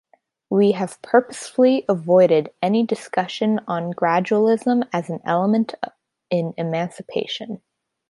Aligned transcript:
We 0.49 0.71
have 0.71 0.99
purposely 1.03 1.85
avoided 1.87 2.49
any 2.59 2.83
discussion 2.83 3.59
on 3.67 3.93
gradualism 3.93 4.89
as 4.91 5.11
an 5.11 5.19
element 5.25 5.75
in 6.31 6.55
emancipation. 6.57 7.61